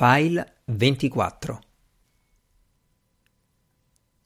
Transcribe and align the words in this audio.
File 0.00 0.58
24 0.66 1.60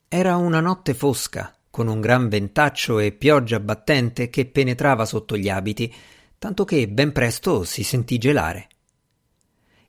Era 0.06 0.36
una 0.36 0.60
notte 0.60 0.92
fosca, 0.92 1.56
con 1.70 1.88
un 1.88 1.98
gran 1.98 2.28
ventaccio 2.28 2.98
e 2.98 3.12
pioggia 3.12 3.58
battente 3.58 4.28
che 4.28 4.44
penetrava 4.44 5.06
sotto 5.06 5.34
gli 5.34 5.48
abiti, 5.48 5.90
tanto 6.36 6.66
che 6.66 6.86
ben 6.88 7.12
presto 7.12 7.64
si 7.64 7.84
sentì 7.84 8.18
gelare. 8.18 8.68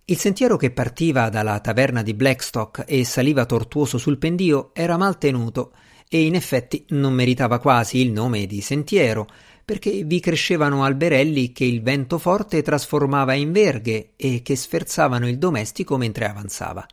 Il 0.06 0.18
sentiero 0.18 0.56
che 0.56 0.72
partiva 0.72 1.28
dalla 1.28 1.60
taverna 1.60 2.02
di 2.02 2.14
Blackstock 2.14 2.86
e 2.88 3.04
saliva 3.04 3.46
tortuoso 3.46 3.98
sul 3.98 4.18
pendio 4.18 4.74
era 4.74 4.96
mal 4.96 5.18
tenuto 5.18 5.74
e 6.08 6.24
in 6.24 6.36
effetti 6.36 6.86
non 6.92 7.12
meritava 7.12 7.60
quasi 7.60 8.00
il 8.00 8.10
nome 8.10 8.46
di 8.46 8.62
sentiero, 8.62 9.28
perché 9.66 10.04
vi 10.04 10.20
crescevano 10.20 10.84
alberelli 10.84 11.52
che 11.52 11.64
il 11.64 11.82
vento 11.82 12.18
forte 12.18 12.62
trasformava 12.62 13.34
in 13.34 13.52
verghe 13.52 14.12
e 14.16 14.42
che 14.42 14.56
sferzavano 14.56 15.28
il 15.28 15.38
domestico 15.38 15.98
mentre 15.98 16.26
avanzava. 16.26 16.86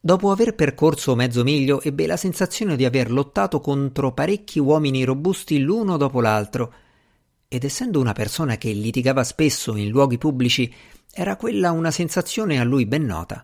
Dopo 0.00 0.30
aver 0.30 0.54
percorso 0.54 1.16
mezzo 1.16 1.42
miglio 1.42 1.82
ebbe 1.82 2.06
la 2.06 2.16
sensazione 2.16 2.76
di 2.76 2.84
aver 2.84 3.10
lottato 3.10 3.60
contro 3.60 4.12
parecchi 4.12 4.60
uomini 4.60 5.02
robusti 5.02 5.58
l'uno 5.58 5.96
dopo 5.96 6.20
l'altro, 6.20 6.72
ed 7.48 7.64
essendo 7.64 7.98
una 7.98 8.12
persona 8.12 8.56
che 8.56 8.70
litigava 8.70 9.24
spesso 9.24 9.74
in 9.74 9.88
luoghi 9.88 10.18
pubblici, 10.18 10.72
era 11.10 11.36
quella 11.36 11.72
una 11.72 11.90
sensazione 11.90 12.60
a 12.60 12.64
lui 12.64 12.86
ben 12.86 13.04
nota. 13.04 13.42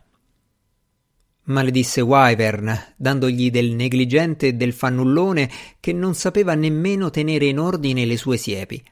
Maledisse 1.46 2.00
Wyvern, 2.00 2.94
dandogli 2.96 3.50
del 3.50 3.72
negligente 3.72 4.48
e 4.48 4.52
del 4.54 4.72
fannullone 4.72 5.50
che 5.78 5.92
non 5.92 6.14
sapeva 6.14 6.54
nemmeno 6.54 7.10
tenere 7.10 7.44
in 7.46 7.58
ordine 7.58 8.06
le 8.06 8.16
sue 8.16 8.38
siepi. 8.38 8.82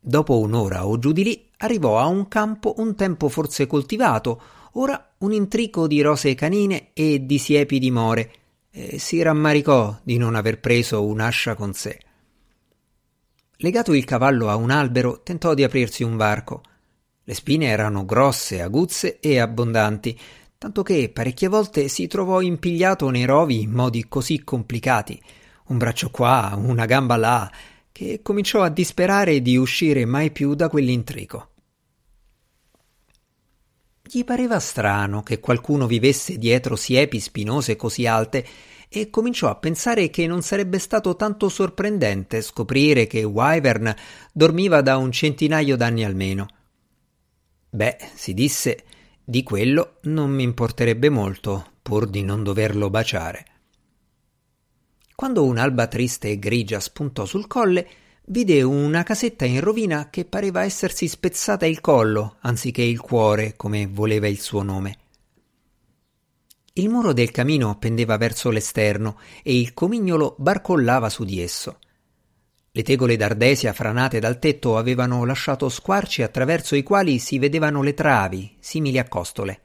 Dopo 0.00 0.38
un'ora 0.38 0.86
o 0.86 0.98
giù 0.98 1.12
di 1.12 1.22
lì 1.22 1.48
arrivò 1.58 2.00
a 2.00 2.06
un 2.06 2.26
campo 2.26 2.74
un 2.78 2.96
tempo 2.96 3.28
forse 3.28 3.66
coltivato, 3.68 4.42
ora 4.72 5.14
un 5.18 5.32
intrico 5.32 5.86
di 5.86 6.00
rose 6.00 6.34
canine 6.34 6.88
e 6.94 7.24
di 7.24 7.38
siepi 7.38 7.78
di 7.78 7.90
more, 7.90 8.32
e 8.70 8.98
si 8.98 9.22
rammaricò 9.22 10.00
di 10.02 10.16
non 10.16 10.34
aver 10.34 10.58
preso 10.58 11.04
un'ascia 11.04 11.54
con 11.54 11.74
sé. 11.74 11.98
Legato 13.58 13.92
il 13.92 14.04
cavallo 14.04 14.48
a 14.48 14.56
un 14.56 14.70
albero, 14.70 15.20
tentò 15.22 15.54
di 15.54 15.62
aprirsi 15.62 16.02
un 16.02 16.16
varco. 16.16 16.62
Le 17.22 17.34
spine 17.34 17.66
erano 17.66 18.04
grosse, 18.06 18.62
aguzze 18.62 19.20
e 19.20 19.38
abbondanti, 19.38 20.18
tanto 20.60 20.82
che 20.82 21.08
parecchie 21.08 21.48
volte 21.48 21.88
si 21.88 22.06
trovò 22.06 22.42
impigliato 22.42 23.08
nei 23.08 23.24
rovi 23.24 23.62
in 23.62 23.70
modi 23.70 24.06
così 24.08 24.44
complicati, 24.44 25.18
un 25.68 25.78
braccio 25.78 26.10
qua, 26.10 26.52
una 26.54 26.84
gamba 26.84 27.16
là, 27.16 27.50
che 27.90 28.20
cominciò 28.22 28.60
a 28.60 28.68
disperare 28.68 29.40
di 29.40 29.56
uscire 29.56 30.04
mai 30.04 30.30
più 30.30 30.52
da 30.54 30.68
quell'intrico. 30.68 31.48
Gli 34.02 34.22
pareva 34.22 34.60
strano 34.60 35.22
che 35.22 35.40
qualcuno 35.40 35.86
vivesse 35.86 36.36
dietro 36.36 36.76
siepi 36.76 37.20
spinose 37.20 37.76
così 37.76 38.04
alte 38.06 38.46
e 38.90 39.08
cominciò 39.08 39.48
a 39.48 39.56
pensare 39.56 40.10
che 40.10 40.26
non 40.26 40.42
sarebbe 40.42 40.78
stato 40.78 41.16
tanto 41.16 41.48
sorprendente 41.48 42.42
scoprire 42.42 43.06
che 43.06 43.24
Wyvern 43.24 43.94
dormiva 44.30 44.82
da 44.82 44.98
un 44.98 45.10
centinaio 45.10 45.78
d'anni 45.78 46.04
almeno. 46.04 46.46
Beh, 47.70 47.96
si 48.14 48.34
disse, 48.34 48.84
di 49.30 49.44
quello 49.44 49.98
non 50.02 50.28
mi 50.32 50.42
importerebbe 50.42 51.08
molto, 51.08 51.74
pur 51.82 52.08
di 52.08 52.24
non 52.24 52.42
doverlo 52.42 52.90
baciare. 52.90 53.44
Quando 55.14 55.44
un'alba 55.44 55.86
triste 55.86 56.30
e 56.30 56.38
grigia 56.40 56.80
spuntò 56.80 57.24
sul 57.24 57.46
colle, 57.46 57.88
vide 58.24 58.60
una 58.62 59.04
casetta 59.04 59.44
in 59.44 59.60
rovina 59.60 60.10
che 60.10 60.24
pareva 60.24 60.64
essersi 60.64 61.06
spezzata 61.06 61.64
il 61.64 61.80
collo, 61.80 62.38
anziché 62.40 62.82
il 62.82 62.98
cuore, 62.98 63.54
come 63.54 63.86
voleva 63.86 64.26
il 64.26 64.40
suo 64.40 64.64
nome. 64.64 64.98
Il 66.72 66.88
muro 66.88 67.12
del 67.12 67.30
camino 67.30 67.78
pendeva 67.78 68.16
verso 68.16 68.50
l'esterno 68.50 69.20
e 69.44 69.56
il 69.56 69.74
comignolo 69.74 70.34
barcollava 70.38 71.08
su 71.08 71.22
di 71.22 71.40
esso. 71.40 71.78
Le 72.72 72.82
tegole 72.84 73.16
d'ardesia 73.16 73.72
franate 73.72 74.20
dal 74.20 74.38
tetto 74.38 74.76
avevano 74.76 75.24
lasciato 75.24 75.68
squarci 75.68 76.22
attraverso 76.22 76.76
i 76.76 76.84
quali 76.84 77.18
si 77.18 77.40
vedevano 77.40 77.82
le 77.82 77.94
travi, 77.94 78.56
simili 78.60 78.98
a 78.98 79.08
costole. 79.08 79.62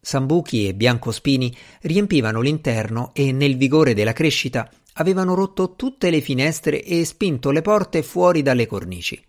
Sambuchi 0.00 0.68
e 0.68 0.74
biancospini 0.74 1.56
riempivano 1.82 2.40
l'interno 2.40 3.10
e, 3.12 3.32
nel 3.32 3.56
vigore 3.56 3.92
della 3.92 4.12
crescita, 4.12 4.70
avevano 4.94 5.34
rotto 5.34 5.74
tutte 5.74 6.10
le 6.10 6.20
finestre 6.20 6.82
e 6.84 7.04
spinto 7.04 7.50
le 7.50 7.62
porte 7.62 8.04
fuori 8.04 8.42
dalle 8.42 8.66
cornici. 8.66 9.20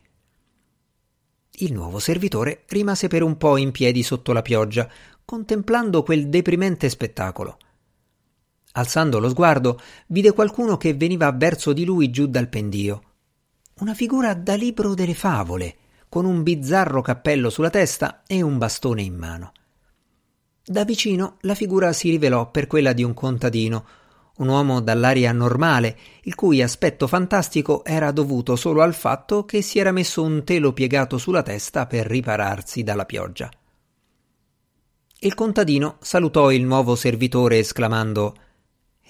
Il 1.57 1.73
nuovo 1.73 1.97
servitore 1.97 2.63
rimase 2.67 3.07
per 3.07 3.23
un 3.23 3.37
po' 3.37 3.57
in 3.57 3.71
piedi 3.71 4.03
sotto 4.03 4.33
la 4.33 4.41
pioggia, 4.43 4.87
contemplando 5.25 6.03
quel 6.03 6.29
deprimente 6.29 6.89
spettacolo. 6.89 7.57
Alzando 8.73 9.19
lo 9.19 9.29
sguardo, 9.29 9.79
vide 10.07 10.33
qualcuno 10.33 10.77
che 10.77 10.93
veniva 10.93 11.31
verso 11.31 11.73
di 11.73 11.85
lui 11.85 12.09
giù 12.09 12.25
dal 12.27 12.49
pendio. 12.49 13.01
Una 13.79 13.93
figura 13.93 14.33
da 14.33 14.55
libro 14.55 14.93
delle 14.95 15.13
favole, 15.13 15.75
con 16.09 16.25
un 16.25 16.43
bizzarro 16.43 17.01
cappello 17.01 17.49
sulla 17.49 17.69
testa 17.69 18.23
e 18.25 18.41
un 18.41 18.57
bastone 18.57 19.01
in 19.01 19.15
mano. 19.15 19.51
Da 20.65 20.85
vicino 20.85 21.37
la 21.41 21.55
figura 21.55 21.93
si 21.93 22.09
rivelò 22.09 22.49
per 22.49 22.67
quella 22.67 22.93
di 22.93 23.03
un 23.03 23.13
contadino, 23.13 23.85
un 24.37 24.47
uomo 24.47 24.79
dall'aria 24.79 25.31
normale, 25.31 25.97
il 26.23 26.33
cui 26.33 26.61
aspetto 26.61 27.05
fantastico 27.05 27.83
era 27.85 28.11
dovuto 28.11 28.55
solo 28.55 28.81
al 28.81 28.95
fatto 28.95 29.45
che 29.45 29.61
si 29.61 29.77
era 29.77 29.91
messo 29.91 30.23
un 30.23 30.43
telo 30.43 30.73
piegato 30.73 31.19
sulla 31.19 31.43
testa 31.43 31.85
per 31.85 32.07
ripararsi 32.07 32.81
dalla 32.81 33.05
pioggia. 33.05 33.51
Il 35.19 35.35
contadino 35.35 35.97
salutò 36.01 36.51
il 36.51 36.63
nuovo 36.63 36.95
servitore 36.95 37.59
esclamando 37.59 38.35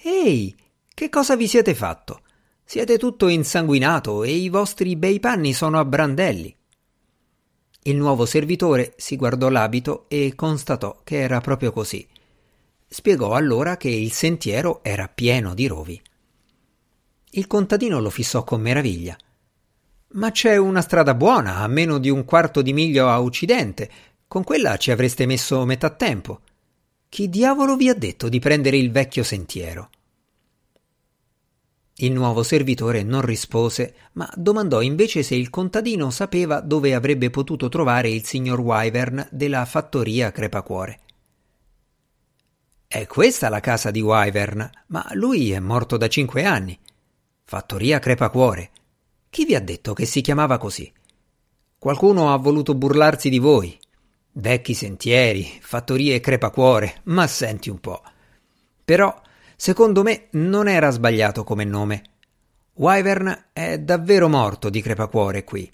Ehi, 0.06 0.54
che 0.92 1.08
cosa 1.08 1.34
vi 1.34 1.48
siete 1.48 1.74
fatto? 1.74 2.20
Siete 2.62 2.98
tutto 2.98 3.26
insanguinato 3.26 4.22
e 4.22 4.32
i 4.32 4.50
vostri 4.50 4.96
bei 4.96 5.18
panni 5.18 5.54
sono 5.54 5.78
a 5.78 5.84
brandelli. 5.86 6.54
Il 7.84 7.96
nuovo 7.96 8.26
servitore 8.26 8.92
si 8.98 9.16
guardò 9.16 9.48
l'abito 9.48 10.04
e 10.08 10.34
constatò 10.36 11.00
che 11.04 11.20
era 11.20 11.40
proprio 11.40 11.72
così. 11.72 12.06
Spiegò 12.86 13.32
allora 13.32 13.78
che 13.78 13.88
il 13.88 14.12
sentiero 14.12 14.84
era 14.84 15.08
pieno 15.08 15.54
di 15.54 15.66
rovi. 15.66 15.98
Il 17.30 17.46
contadino 17.46 17.98
lo 17.98 18.10
fissò 18.10 18.44
con 18.44 18.60
meraviglia. 18.60 19.16
Ma 20.08 20.30
c'è 20.30 20.58
una 20.58 20.82
strada 20.82 21.14
buona, 21.14 21.60
a 21.60 21.66
meno 21.66 21.96
di 21.96 22.10
un 22.10 22.26
quarto 22.26 22.60
di 22.60 22.74
miglio 22.74 23.08
a 23.08 23.22
occidente. 23.22 23.90
Con 24.28 24.44
quella 24.44 24.76
ci 24.76 24.90
avreste 24.90 25.24
messo 25.24 25.64
metà 25.64 25.88
tempo. 25.88 26.40
Chi 27.08 27.28
diavolo 27.28 27.76
vi 27.76 27.88
ha 27.88 27.94
detto 27.94 28.28
di 28.28 28.40
prendere 28.40 28.76
il 28.76 28.90
vecchio 28.90 29.22
sentiero? 29.22 29.90
Il 31.98 32.12
nuovo 32.12 32.42
servitore 32.42 33.04
non 33.04 33.22
rispose, 33.22 33.94
ma 34.12 34.28
domandò 34.34 34.80
invece 34.80 35.22
se 35.22 35.36
il 35.36 35.48
contadino 35.48 36.10
sapeva 36.10 36.60
dove 36.60 36.92
avrebbe 36.92 37.30
potuto 37.30 37.68
trovare 37.68 38.08
il 38.08 38.24
signor 38.24 38.58
Wyvern 38.58 39.28
della 39.30 39.64
fattoria 39.64 40.32
Crepacuore. 40.32 41.00
È 42.88 43.06
questa 43.06 43.48
la 43.48 43.60
casa 43.60 43.92
di 43.92 44.00
Wyvern, 44.00 44.68
ma 44.88 45.06
lui 45.12 45.52
è 45.52 45.60
morto 45.60 45.96
da 45.96 46.08
cinque 46.08 46.44
anni. 46.44 46.76
Fattoria 47.44 48.00
Crepacuore. 48.00 48.70
Chi 49.30 49.44
vi 49.44 49.54
ha 49.54 49.60
detto 49.60 49.94
che 49.94 50.04
si 50.04 50.20
chiamava 50.20 50.58
così? 50.58 50.92
Qualcuno 51.78 52.32
ha 52.32 52.36
voluto 52.36 52.74
burlarsi 52.74 53.28
di 53.28 53.38
voi. 53.38 53.78
Vecchi 54.32 54.74
sentieri, 54.74 55.58
fattorie 55.60 56.18
crepacuore, 56.18 57.02
ma 57.04 57.26
senti 57.28 57.70
un 57.70 57.78
po'. 57.78 58.02
Però, 58.84 59.22
secondo 59.56 60.02
me, 60.02 60.28
non 60.32 60.68
era 60.68 60.90
sbagliato 60.90 61.44
come 61.44 61.64
nome. 61.64 62.02
Wyvern 62.74 63.46
è 63.52 63.78
davvero 63.78 64.28
morto 64.28 64.68
di 64.68 64.82
crepacuore 64.82 65.44
qui. 65.44 65.70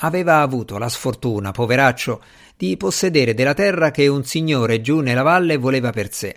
Aveva 0.00 0.40
avuto 0.40 0.76
la 0.76 0.88
sfortuna, 0.88 1.52
poveraccio, 1.52 2.22
di 2.56 2.76
possedere 2.76 3.34
della 3.34 3.54
terra 3.54 3.90
che 3.90 4.06
un 4.08 4.24
signore 4.24 4.80
giù 4.80 5.00
nella 5.00 5.22
valle 5.22 5.56
voleva 5.56 5.90
per 5.90 6.12
sé. 6.12 6.36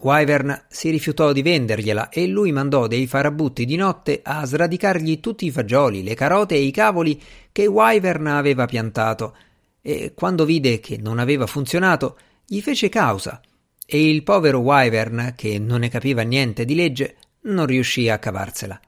Wyvern 0.00 0.66
si 0.68 0.90
rifiutò 0.90 1.32
di 1.32 1.42
vendergliela 1.42 2.10
e 2.10 2.26
lui 2.26 2.52
mandò 2.52 2.86
dei 2.86 3.06
farabutti 3.06 3.64
di 3.64 3.76
notte 3.76 4.20
a 4.22 4.44
sradicargli 4.44 5.18
tutti 5.18 5.46
i 5.46 5.50
fagioli, 5.50 6.04
le 6.04 6.14
carote 6.14 6.54
e 6.54 6.60
i 6.60 6.70
cavoli 6.70 7.20
che 7.50 7.66
Wyvern 7.66 8.26
aveva 8.28 8.66
piantato 8.66 9.34
e 9.80 10.12
quando 10.14 10.44
vide 10.44 10.80
che 10.80 10.98
non 10.98 11.18
aveva 11.18 11.46
funzionato, 11.46 12.18
gli 12.46 12.60
fece 12.60 12.88
causa 12.88 13.40
e 13.90 14.10
il 14.10 14.22
povero 14.22 14.58
Wyvern, 14.58 15.32
che 15.34 15.58
non 15.58 15.80
ne 15.80 15.88
capiva 15.88 16.20
niente 16.20 16.66
di 16.66 16.74
legge, 16.74 17.16
non 17.42 17.64
riuscì 17.64 18.10
a 18.10 18.18
cavarsela. 18.18 18.78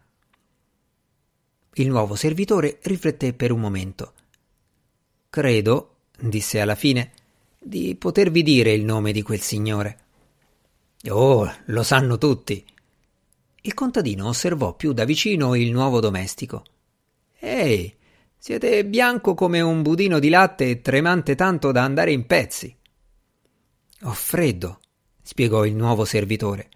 Il 1.75 1.89
nuovo 1.89 2.17
servitore 2.17 2.81
rifletté 2.83 3.33
per 3.33 3.51
un 3.51 3.61
momento. 3.61 4.13
Credo, 5.31 5.97
disse 6.19 6.61
alla 6.61 6.75
fine, 6.75 7.13
di 7.59 7.95
potervi 7.95 8.43
dire 8.43 8.73
il 8.73 8.85
nome 8.85 9.13
di 9.13 9.23
quel 9.23 9.41
signore. 9.41 9.99
Oh, 11.09 11.51
lo 11.67 11.83
sanno 11.83 12.19
tutti. 12.19 12.63
Il 13.63 13.73
contadino 13.73 14.29
osservò 14.29 14.75
più 14.75 14.93
da 14.93 15.05
vicino 15.05 15.55
il 15.55 15.71
nuovo 15.71 16.01
domestico. 16.01 16.65
Ehi, 17.39 17.97
Siete 18.43 18.87
bianco 18.87 19.35
come 19.35 19.61
un 19.61 19.83
budino 19.83 20.19
di 20.19 20.31
latte 20.31 20.71
e 20.71 20.81
tremante 20.81 21.35
tanto 21.35 21.73
da 21.73 21.83
andare 21.85 22.11
in 22.11 22.25
pezzi. 22.25 22.75
Ho 24.05 24.13
freddo, 24.13 24.81
spiegò 25.23 25.65
il 25.65 25.75
nuovo 25.75 26.05
servitore. 26.05 26.69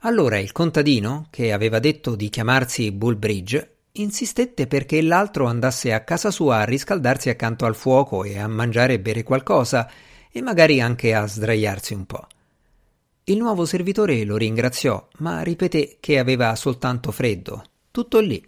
Allora 0.00 0.38
il 0.38 0.52
contadino, 0.52 1.26
che 1.30 1.52
aveva 1.52 1.78
detto 1.78 2.14
di 2.14 2.28
chiamarsi 2.28 2.92
Bullbridge, 2.92 3.76
insistette 3.92 4.66
perché 4.66 5.02
l'altro 5.02 5.46
andasse 5.46 5.92
a 5.92 6.04
casa 6.04 6.30
sua 6.30 6.58
a 6.58 6.64
riscaldarsi 6.64 7.30
accanto 7.30 7.64
al 7.66 7.74
fuoco 7.74 8.24
e 8.24 8.38
a 8.38 8.46
mangiare 8.46 8.94
e 8.94 9.00
bere 9.00 9.22
qualcosa 9.22 9.90
e 10.30 10.40
magari 10.40 10.80
anche 10.80 11.14
a 11.14 11.26
sdraiarsi 11.26 11.94
un 11.94 12.06
po'. 12.06 12.26
Il 13.24 13.38
nuovo 13.38 13.64
servitore 13.64 14.24
lo 14.24 14.36
ringraziò, 14.36 15.06
ma 15.18 15.42
ripeté 15.42 15.98
che 16.00 16.18
aveva 16.18 16.54
soltanto 16.54 17.10
freddo. 17.10 17.64
Tutto 17.90 18.20
lì. 18.20 18.42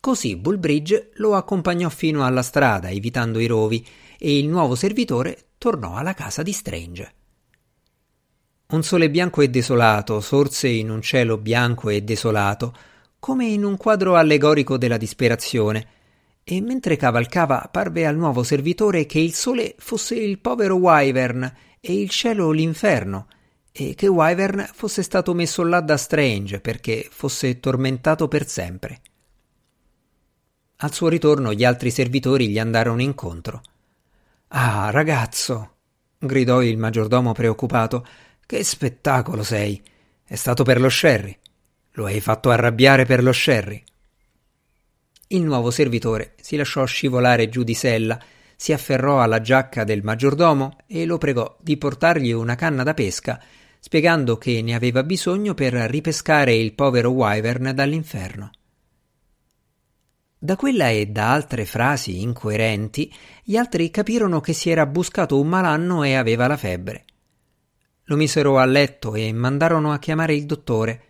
Così 0.00 0.36
Bullbridge 0.36 1.12
lo 1.14 1.34
accompagnò 1.34 1.88
fino 1.88 2.24
alla 2.24 2.42
strada, 2.42 2.90
evitando 2.90 3.38
i 3.38 3.46
rovi, 3.46 3.86
e 4.18 4.38
il 4.38 4.48
nuovo 4.48 4.74
servitore 4.74 5.50
tornò 5.58 5.94
alla 5.94 6.14
casa 6.14 6.42
di 6.42 6.52
Strange. 6.52 7.14
Un 8.68 8.82
sole 8.82 9.08
bianco 9.10 9.42
e 9.42 9.48
desolato 9.48 10.20
sorse 10.20 10.66
in 10.66 10.90
un 10.90 11.00
cielo 11.00 11.38
bianco 11.38 11.88
e 11.88 12.02
desolato, 12.02 12.74
come 13.20 13.46
in 13.46 13.62
un 13.62 13.76
quadro 13.76 14.16
allegorico 14.16 14.76
della 14.76 14.96
disperazione, 14.96 15.86
e 16.42 16.60
mentre 16.60 16.96
cavalcava 16.96 17.68
parve 17.70 18.06
al 18.06 18.16
nuovo 18.16 18.42
servitore 18.42 19.06
che 19.06 19.20
il 19.20 19.34
sole 19.34 19.76
fosse 19.78 20.16
il 20.16 20.40
povero 20.40 20.74
Wyvern 20.74 21.52
e 21.80 22.00
il 22.00 22.10
cielo 22.10 22.50
l'inferno, 22.50 23.28
e 23.70 23.94
che 23.94 24.08
Wyvern 24.08 24.68
fosse 24.72 25.04
stato 25.04 25.32
messo 25.32 25.62
là 25.62 25.80
da 25.80 25.96
Strange 25.96 26.58
perché 26.58 27.06
fosse 27.08 27.60
tormentato 27.60 28.26
per 28.26 28.48
sempre. 28.48 29.00
Al 30.78 30.92
suo 30.92 31.06
ritorno 31.06 31.52
gli 31.52 31.64
altri 31.64 31.92
servitori 31.92 32.48
gli 32.48 32.58
andarono 32.58 33.00
incontro. 33.00 33.62
Ah, 34.48 34.90
ragazzo, 34.90 35.74
gridò 36.18 36.62
il 36.62 36.78
maggiordomo 36.78 37.32
preoccupato, 37.32 38.04
che 38.46 38.62
spettacolo 38.62 39.42
sei! 39.42 39.82
È 40.24 40.36
stato 40.36 40.62
per 40.62 40.80
lo 40.80 40.88
sherry. 40.88 41.36
Lo 41.92 42.06
hai 42.06 42.20
fatto 42.20 42.50
arrabbiare 42.50 43.04
per 43.04 43.22
lo 43.22 43.32
sherry. 43.32 43.82
Il 45.28 45.42
nuovo 45.42 45.72
servitore 45.72 46.34
si 46.40 46.56
lasciò 46.56 46.84
scivolare 46.84 47.48
giù 47.48 47.64
di 47.64 47.74
sella, 47.74 48.18
si 48.54 48.72
afferrò 48.72 49.20
alla 49.20 49.40
giacca 49.40 49.82
del 49.82 50.02
maggiordomo 50.04 50.78
e 50.86 51.04
lo 51.04 51.18
pregò 51.18 51.56
di 51.60 51.76
portargli 51.76 52.30
una 52.30 52.54
canna 52.54 52.84
da 52.84 52.94
pesca, 52.94 53.42
spiegando 53.80 54.38
che 54.38 54.62
ne 54.62 54.74
aveva 54.74 55.02
bisogno 55.02 55.54
per 55.54 55.74
ripescare 55.74 56.54
il 56.54 56.74
povero 56.74 57.10
Wyvern 57.10 57.72
dall'inferno. 57.74 58.50
Da 60.38 60.54
quella 60.54 60.88
e 60.90 61.06
da 61.06 61.32
altre 61.32 61.64
frasi 61.64 62.20
incoerenti, 62.22 63.12
gli 63.42 63.56
altri 63.56 63.90
capirono 63.90 64.40
che 64.40 64.52
si 64.52 64.70
era 64.70 64.86
buscato 64.86 65.40
un 65.40 65.48
malanno 65.48 66.04
e 66.04 66.14
aveva 66.14 66.46
la 66.46 66.56
febbre. 66.56 67.04
Lo 68.08 68.16
misero 68.16 68.58
a 68.58 68.64
letto 68.64 69.16
e 69.16 69.32
mandarono 69.32 69.92
a 69.92 69.98
chiamare 69.98 70.34
il 70.34 70.46
dottore. 70.46 71.02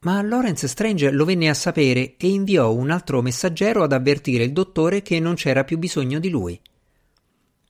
Ma 0.00 0.22
Lawrence 0.22 0.68
Strange 0.68 1.10
lo 1.10 1.26
venne 1.26 1.50
a 1.50 1.54
sapere 1.54 2.16
e 2.16 2.28
inviò 2.28 2.72
un 2.72 2.90
altro 2.90 3.20
messaggero 3.20 3.82
ad 3.82 3.92
avvertire 3.92 4.44
il 4.44 4.52
dottore 4.52 5.02
che 5.02 5.20
non 5.20 5.34
c'era 5.34 5.64
più 5.64 5.76
bisogno 5.76 6.18
di 6.18 6.30
lui. 6.30 6.58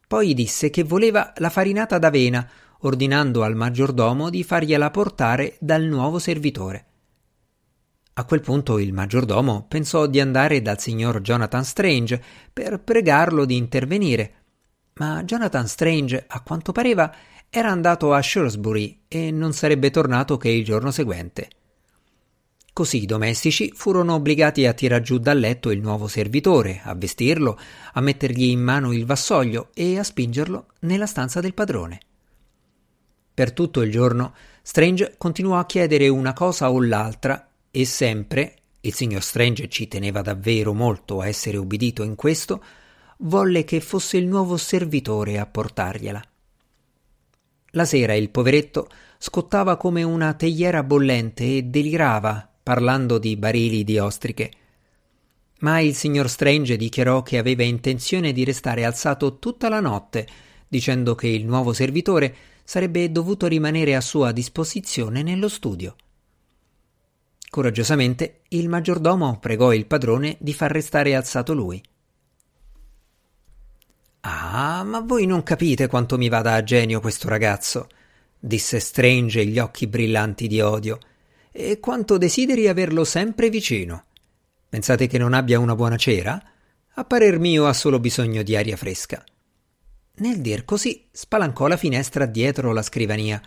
Poi 0.07 0.35
disse 0.35 0.71
che 0.71 0.85
voleva 0.85 1.33
la 1.39 1.51
farinata 1.51 1.99
d'avena, 1.99 2.49
ordinando 2.81 3.43
al 3.43 3.57
maggiordomo 3.57 4.31
di 4.31 4.45
fargliela 4.45 4.91
portare 4.91 5.57
dal 5.59 5.83
nuovo 5.83 6.21
servitore. 6.21 6.87
A 8.15 8.25
quel 8.25 8.41
punto 8.41 8.79
il 8.79 8.93
maggiordomo 8.93 9.67
pensò 9.67 10.07
di 10.07 10.21
andare 10.21 10.63
dal 10.63 10.79
signor 10.79 11.21
Jonathan 11.21 11.65
Strange 11.65 12.23
per 12.53 12.79
pregarlo 12.79 13.45
di 13.45 13.57
intervenire, 13.57 14.44
ma 14.95 15.23
Jonathan 15.25 15.67
Strange, 15.67 16.25
a 16.27 16.41
quanto 16.43 16.73
pareva, 16.73 17.15
era 17.51 17.71
andato 17.71 18.13
a 18.13 18.23
Shrewsbury 18.23 19.03
e 19.09 19.31
non 19.31 19.53
sarebbe 19.53 19.91
tornato 19.91 20.37
che 20.37 20.49
il 20.49 20.65
giorno 20.65 20.91
seguente. 20.91 21.49
Così 22.73 23.03
i 23.03 23.07
domestici 23.07 23.71
furono 23.73 24.15
obbligati 24.15 24.67
a 24.67 24.73
tirar 24.73 25.01
giù 25.01 25.19
dal 25.19 25.39
letto 25.39 25.71
il 25.71 25.81
nuovo 25.81 26.09
servitore, 26.09 26.81
a 26.83 26.95
vestirlo, 26.95 27.57
a 27.93 28.01
mettergli 28.01 28.47
in 28.47 28.61
mano 28.61 28.93
il 28.93 29.07
vassoio 29.07 29.69
e 29.75 29.97
a 29.97 30.03
spingerlo 30.03 30.67
nella 30.81 31.07
stanza 31.07 31.41
del 31.41 31.55
padrone. 31.55 32.01
Per 33.33 33.53
tutto 33.53 33.81
il 33.83 33.93
giorno 33.93 34.35
Strange 34.63 35.15
continuò 35.17 35.59
a 35.59 35.67
chiedere 35.67 36.09
una 36.09 36.33
cosa 36.33 36.71
o 36.73 36.83
l'altra 36.83 37.49
e 37.71 37.85
sempre, 37.85 38.57
il 38.81 38.95
signor 38.95 39.23
Strange 39.23 39.69
ci 39.69 39.87
teneva 39.87 40.23
davvero 40.23 40.73
molto 40.73 41.21
a 41.21 41.29
essere 41.29 41.57
ubbidito 41.57 42.03
in 42.03 42.17
questo, 42.17 42.63
volle 43.19 43.65
che 43.65 43.81
fosse 43.81 44.17
il 44.17 44.27
nuovo 44.27 44.57
servitore 44.57 45.39
a 45.39 45.47
portargliela. 45.47 46.23
La 47.71 47.85
sera 47.85 48.15
il 48.15 48.31
poveretto 48.31 48.89
scottava 49.19 49.77
come 49.77 50.03
una 50.03 50.35
teiera 50.35 50.83
bollente 50.83 51.57
e 51.57 51.63
delirava 51.63 52.49
parlando 52.63 53.19
di 53.19 53.37
barili 53.37 53.85
di 53.85 53.99
ostriche. 53.99 54.51
Ma 55.61 55.81
il 55.81 55.95
signor 55.95 56.29
Strange 56.29 56.77
dichiarò 56.77 57.23
che 57.23 57.39
aveva 57.39 57.63
intenzione 57.63 58.33
di 58.33 58.45
restare 58.45 58.85
alzato 58.85 59.39
tutta 59.39 59.69
la 59.69 59.81
notte, 59.81 60.27
dicendo 60.69 61.15
che 61.15 61.29
il 61.29 61.45
nuovo 61.47 61.73
servitore 61.73 62.35
sarebbe 62.65 63.11
dovuto 63.11 63.47
rimanere 63.47 63.95
a 63.95 64.01
sua 64.01 64.33
disposizione 64.33 65.23
nello 65.23 65.49
studio. 65.49 65.97
Coraggiosamente 67.51 68.41
il 68.49 68.69
maggiordomo 68.69 69.39
pregò 69.39 69.73
il 69.73 69.87
padrone 69.87 70.37
di 70.41 70.53
far 70.53 70.71
restare 70.71 71.15
alzato 71.15 71.55
lui. 71.55 71.83
Ah, 74.27 74.83
ma 74.85 75.01
voi 75.01 75.27
non 75.27 75.43
capite 75.43 75.87
quanto 75.87 76.17
mi 76.17 76.29
vada 76.29 76.55
a 76.55 76.63
genio 76.63 77.01
questo 77.01 77.29
ragazzo, 77.29 77.89
disse 78.39 78.81
Strange 78.81 79.45
gli 79.45 79.59
occhi 79.59 79.87
brillanti 79.87 80.47
di 80.47 80.61
odio, 80.61 80.99
e 81.51 81.79
quanto 81.79 82.19
desideri 82.19 82.69
averlo 82.69 83.05
sempre 83.05 83.51
vicino. 83.51 84.05
Pensate 84.69 85.07
che 85.07 85.19
non 85.19 85.35
abbia 85.35 85.59
una 85.59 85.75
buona 85.75 85.97
cera? 85.97 86.43
A 86.95 87.05
parer 87.05 87.39
mio 87.39 87.67
ha 87.67 87.73
solo 87.73 87.99
bisogno 88.01 88.43
di 88.43 88.57
aria 88.57 88.77
fresca. 88.77 89.23
Nel 90.17 90.41
dir 90.41 90.65
così 90.65 91.07
spalancò 91.11 91.67
la 91.67 91.77
finestra 91.77 92.25
dietro 92.25 92.73
la 92.73 92.83
scrivania 92.83 93.41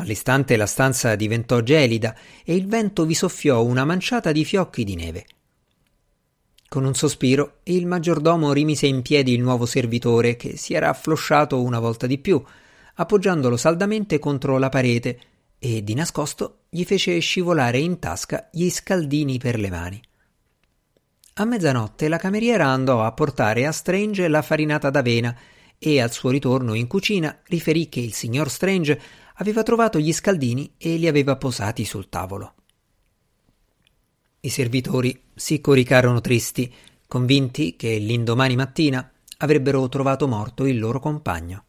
All'istante 0.00 0.56
la 0.56 0.66
stanza 0.66 1.16
diventò 1.16 1.60
gelida 1.60 2.14
e 2.44 2.54
il 2.54 2.68
vento 2.68 3.04
vi 3.04 3.14
soffiò 3.14 3.64
una 3.64 3.84
manciata 3.84 4.30
di 4.30 4.44
fiocchi 4.44 4.84
di 4.84 4.94
neve. 4.94 5.26
Con 6.68 6.84
un 6.84 6.94
sospiro 6.94 7.60
il 7.64 7.86
maggiordomo 7.86 8.52
rimise 8.52 8.86
in 8.86 9.00
piedi 9.00 9.32
il 9.32 9.40
nuovo 9.40 9.64
servitore 9.64 10.36
che 10.36 10.58
si 10.58 10.74
era 10.74 10.90
afflosciato 10.90 11.62
una 11.62 11.78
volta 11.78 12.06
di 12.06 12.18
più, 12.18 12.42
appoggiandolo 12.96 13.56
saldamente 13.56 14.18
contro 14.18 14.58
la 14.58 14.68
parete 14.68 15.18
e 15.58 15.82
di 15.82 15.94
nascosto 15.94 16.64
gli 16.68 16.84
fece 16.84 17.18
scivolare 17.20 17.78
in 17.78 17.98
tasca 17.98 18.50
gli 18.52 18.68
scaldini 18.68 19.38
per 19.38 19.58
le 19.58 19.70
mani. 19.70 20.02
A 21.34 21.44
mezzanotte 21.46 22.06
la 22.06 22.18
cameriera 22.18 22.66
andò 22.66 23.02
a 23.02 23.12
portare 23.12 23.64
a 23.64 23.72
Strange 23.72 24.28
la 24.28 24.42
farinata 24.42 24.90
d'avena 24.90 25.34
e 25.78 26.02
al 26.02 26.12
suo 26.12 26.28
ritorno 26.28 26.74
in 26.74 26.86
cucina 26.86 27.40
riferì 27.44 27.88
che 27.88 28.00
il 28.00 28.12
signor 28.12 28.50
Strange 28.50 29.00
aveva 29.36 29.62
trovato 29.62 29.98
gli 29.98 30.12
scaldini 30.12 30.74
e 30.76 30.96
li 30.96 31.06
aveva 31.06 31.36
posati 31.36 31.86
sul 31.86 32.10
tavolo. 32.10 32.54
I 34.40 34.50
servitori 34.50 35.20
si 35.34 35.60
coricarono 35.60 36.20
tristi, 36.20 36.72
convinti 37.06 37.74
che 37.74 37.98
l'indomani 37.98 38.54
mattina 38.54 39.12
avrebbero 39.38 39.88
trovato 39.88 40.28
morto 40.28 40.64
il 40.66 40.78
loro 40.78 41.00
compagno. 41.00 41.64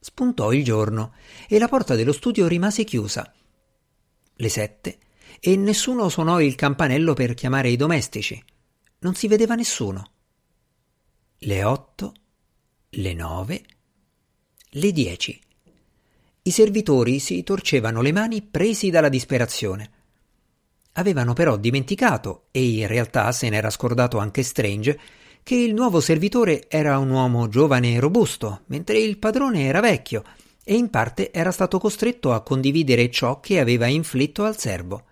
Spuntò 0.00 0.52
il 0.52 0.64
giorno 0.64 1.14
e 1.48 1.58
la 1.58 1.68
porta 1.68 1.94
dello 1.94 2.12
studio 2.12 2.46
rimase 2.46 2.84
chiusa. 2.84 3.32
Le 4.34 4.48
sette 4.48 4.98
e 5.40 5.56
nessuno 5.56 6.08
suonò 6.08 6.40
il 6.40 6.54
campanello 6.54 7.14
per 7.14 7.34
chiamare 7.34 7.68
i 7.68 7.76
domestici. 7.76 8.42
Non 9.00 9.14
si 9.14 9.28
vedeva 9.28 9.54
nessuno. 9.54 10.10
Le 11.38 11.64
otto, 11.64 12.14
le 12.90 13.14
nove, 13.14 13.64
le 14.70 14.92
dieci. 14.92 15.40
I 16.42 16.50
servitori 16.50 17.18
si 17.18 17.42
torcevano 17.42 18.00
le 18.00 18.12
mani 18.12 18.42
presi 18.42 18.90
dalla 18.90 19.08
disperazione. 19.08 19.90
Avevano 20.98 21.32
però 21.32 21.56
dimenticato, 21.56 22.44
e 22.50 22.78
in 22.78 22.86
realtà 22.86 23.30
se 23.32 23.48
n'era 23.48 23.70
scordato 23.70 24.18
anche 24.18 24.42
Strange, 24.42 24.98
che 25.42 25.54
il 25.54 25.74
nuovo 25.74 26.00
servitore 26.00 26.64
era 26.68 26.98
un 26.98 27.10
uomo 27.10 27.48
giovane 27.48 27.94
e 27.94 28.00
robusto, 28.00 28.62
mentre 28.66 28.98
il 28.98 29.18
padrone 29.18 29.64
era 29.64 29.80
vecchio, 29.80 30.22
e 30.64 30.74
in 30.74 30.90
parte 30.90 31.32
era 31.32 31.52
stato 31.52 31.78
costretto 31.78 32.32
a 32.32 32.42
condividere 32.42 33.10
ciò 33.10 33.40
che 33.40 33.60
aveva 33.60 33.86
inflitto 33.86 34.44
al 34.44 34.58
servo. 34.58 35.04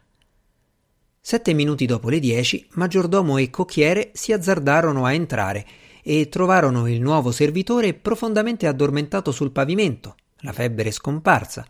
Sette 1.21 1.53
minuti 1.53 1.87
dopo 1.87 2.09
le 2.09 2.19
dieci, 2.19 2.67
maggiordomo 2.73 3.37
e 3.39 3.51
cocchiere 3.51 4.11
si 4.15 4.33
azzardarono 4.33 5.05
a 5.05 5.13
entrare 5.13 5.67
e 6.03 6.29
trovarono 6.29 6.87
il 6.87 7.01
nuovo 7.01 7.31
servitore 7.31 7.95
profondamente 7.95 8.67
addormentato 8.67 9.33
sul 9.33 9.53
pavimento, 9.53 10.17
la 10.39 10.53
febbre 10.53 10.91
scomparsa. 10.91 11.67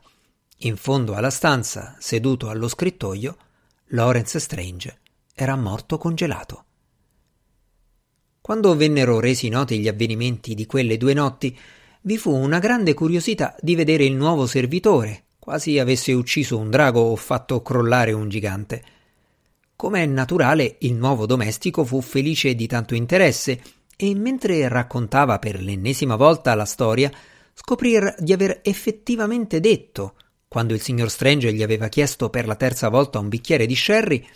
In 0.58 0.76
fondo 0.76 1.14
alla 1.14 1.30
stanza, 1.30 1.96
seduto 1.98 2.48
allo 2.48 2.68
scrittoio, 2.68 3.36
Lawrence 3.94 4.40
Strange 4.40 4.98
era 5.36 5.54
morto 5.54 5.98
congelato. 5.98 6.64
Quando 8.40 8.74
vennero 8.74 9.20
resi 9.20 9.48
noti 9.48 9.78
gli 9.78 9.86
avvenimenti 9.86 10.56
di 10.56 10.66
quelle 10.66 10.96
due 10.96 11.14
notti, 11.14 11.56
vi 12.00 12.18
fu 12.18 12.34
una 12.34 12.58
grande 12.58 12.92
curiosità 12.92 13.54
di 13.60 13.76
vedere 13.76 14.04
il 14.04 14.14
nuovo 14.14 14.46
servitore, 14.46 15.26
quasi 15.38 15.78
avesse 15.78 16.12
ucciso 16.12 16.58
un 16.58 16.70
drago 16.70 17.02
o 17.02 17.14
fatto 17.14 17.62
crollare 17.62 18.10
un 18.10 18.28
gigante. 18.28 18.82
Come 19.76 20.02
è 20.02 20.06
naturale, 20.06 20.74
il 20.80 20.94
nuovo 20.94 21.24
domestico 21.24 21.84
fu 21.84 22.00
felice 22.00 22.56
di 22.56 22.66
tanto 22.66 22.96
interesse 22.96 23.62
e 23.96 24.12
mentre 24.16 24.66
raccontava 24.66 25.38
per 25.38 25.62
l'ennesima 25.62 26.16
volta 26.16 26.52
la 26.56 26.64
storia, 26.64 27.12
scoprir 27.52 28.16
di 28.18 28.32
aver 28.32 28.58
effettivamente 28.64 29.60
detto, 29.60 30.16
quando 30.48 30.74
il 30.74 30.80
signor 30.80 31.10
Strange 31.10 31.52
gli 31.52 31.62
aveva 31.62 31.88
chiesto 31.88 32.30
per 32.30 32.46
la 32.46 32.56
terza 32.56 32.88
volta 32.88 33.18
un 33.18 33.28
bicchiere 33.28 33.66
di 33.66 33.74
sherry, 33.74 34.26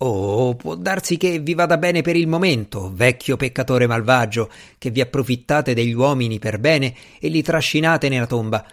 Oh, 0.00 0.54
può 0.54 0.76
darsi 0.76 1.16
che 1.16 1.40
vi 1.40 1.54
vada 1.54 1.76
bene 1.76 2.02
per 2.02 2.14
il 2.14 2.28
momento, 2.28 2.92
vecchio 2.94 3.36
peccatore 3.36 3.88
malvagio, 3.88 4.48
che 4.78 4.90
vi 4.90 5.00
approfittate 5.00 5.74
degli 5.74 5.92
uomini 5.92 6.38
per 6.38 6.60
bene 6.60 6.94
e 7.18 7.26
li 7.26 7.42
trascinate 7.42 8.08
nella 8.08 8.28
tomba. 8.28 8.64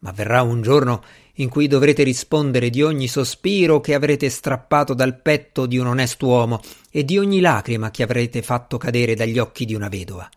Ma 0.00 0.10
verrà 0.12 0.42
un 0.42 0.60
giorno 0.60 1.02
in 1.36 1.48
cui 1.48 1.68
dovrete 1.68 2.02
rispondere 2.02 2.68
di 2.68 2.82
ogni 2.82 3.08
sospiro 3.08 3.80
che 3.80 3.94
avrete 3.94 4.28
strappato 4.28 4.92
dal 4.92 5.18
petto 5.22 5.64
di 5.64 5.78
un 5.78 5.86
onesto 5.86 6.26
uomo 6.26 6.60
e 6.90 7.02
di 7.02 7.16
ogni 7.16 7.40
lacrima 7.40 7.90
che 7.90 8.02
avrete 8.02 8.42
fatto 8.42 8.76
cadere 8.76 9.14
dagli 9.14 9.38
occhi 9.38 9.64
di 9.64 9.74
una 9.74 9.88
vedova. 9.88 10.28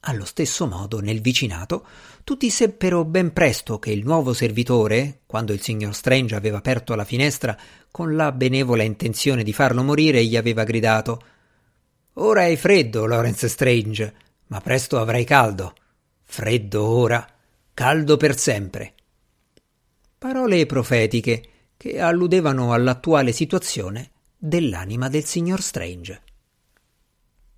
Allo 0.00 0.24
stesso 0.24 0.66
modo, 0.66 1.00
nel 1.00 1.20
vicinato, 1.20 1.84
tutti 2.24 2.50
seppero 2.50 3.04
ben 3.04 3.32
presto 3.32 3.78
che 3.78 3.90
il 3.90 4.04
nuovo 4.04 4.32
servitore, 4.32 5.20
quando 5.26 5.52
il 5.52 5.60
signor 5.60 5.94
Strange 5.94 6.34
aveva 6.34 6.58
aperto 6.58 6.94
la 6.94 7.04
finestra 7.04 7.58
con 7.90 8.14
la 8.14 8.30
benevola 8.32 8.82
intenzione 8.82 9.42
di 9.42 9.52
farlo 9.52 9.82
morire, 9.82 10.24
gli 10.24 10.36
aveva 10.36 10.64
gridato 10.64 11.22
Ora 12.20 12.42
hai 12.42 12.56
freddo, 12.56 13.06
Lawrence 13.06 13.48
Strange, 13.48 14.14
ma 14.48 14.60
presto 14.60 14.98
avrai 14.98 15.24
caldo. 15.24 15.74
Freddo 16.24 16.84
ora, 16.84 17.24
caldo 17.72 18.16
per 18.16 18.36
sempre. 18.36 18.94
Parole 20.18 20.66
profetiche 20.66 21.42
che 21.76 22.00
alludevano 22.00 22.72
all'attuale 22.72 23.30
situazione 23.30 24.10
dell'anima 24.36 25.08
del 25.08 25.24
signor 25.24 25.62
Strange. 25.62 26.22